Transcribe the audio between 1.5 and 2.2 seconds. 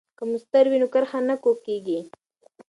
کیږي.